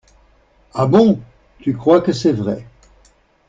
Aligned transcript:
Ah 0.73 0.87
bon? 0.87 1.19
Tu 1.59 1.77
crois 1.77 2.01
que 2.01 2.11
c'est 2.11 2.33
vrai? 2.33 2.65